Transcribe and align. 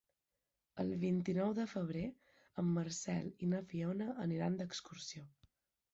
El 0.83 0.87
vint-i-nou 1.03 1.51
de 1.59 1.65
febrer 1.73 2.03
en 2.63 2.71
Marcel 2.79 3.31
i 3.49 3.53
na 3.55 3.63
Fiona 3.75 4.09
aniran 4.25 4.61
d'excursió. 4.63 5.27